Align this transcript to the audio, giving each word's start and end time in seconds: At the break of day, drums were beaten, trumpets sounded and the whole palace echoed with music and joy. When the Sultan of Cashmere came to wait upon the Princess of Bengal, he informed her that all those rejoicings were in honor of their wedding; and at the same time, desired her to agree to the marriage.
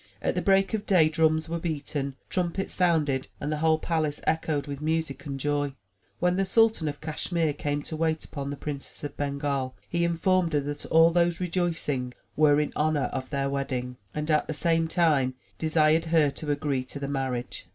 At 0.19 0.33
the 0.33 0.41
break 0.41 0.73
of 0.73 0.87
day, 0.87 1.09
drums 1.09 1.47
were 1.47 1.59
beaten, 1.59 2.15
trumpets 2.27 2.73
sounded 2.73 3.27
and 3.39 3.51
the 3.51 3.57
whole 3.59 3.77
palace 3.77 4.19
echoed 4.25 4.65
with 4.65 4.81
music 4.81 5.27
and 5.27 5.39
joy. 5.39 5.75
When 6.17 6.37
the 6.37 6.43
Sultan 6.43 6.87
of 6.87 7.01
Cashmere 7.01 7.53
came 7.53 7.83
to 7.83 7.95
wait 7.95 8.25
upon 8.25 8.49
the 8.49 8.55
Princess 8.55 9.03
of 9.03 9.15
Bengal, 9.15 9.75
he 9.87 10.03
informed 10.03 10.53
her 10.53 10.59
that 10.61 10.87
all 10.87 11.11
those 11.11 11.39
rejoicings 11.39 12.15
were 12.35 12.59
in 12.59 12.73
honor 12.75 13.11
of 13.13 13.29
their 13.29 13.47
wedding; 13.47 13.95
and 14.15 14.31
at 14.31 14.47
the 14.47 14.55
same 14.55 14.87
time, 14.87 15.35
desired 15.59 16.05
her 16.05 16.31
to 16.31 16.49
agree 16.49 16.83
to 16.85 16.97
the 16.99 17.07
marriage. 17.07 17.67